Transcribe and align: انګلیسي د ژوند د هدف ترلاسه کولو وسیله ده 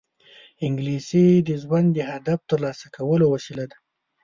انګلیسي 0.65 1.27
د 1.47 1.49
ژوند 1.61 1.87
د 1.93 1.99
هدف 2.11 2.39
ترلاسه 2.49 2.85
کولو 2.95 3.25
وسیله 3.33 3.65
ده 3.71 3.77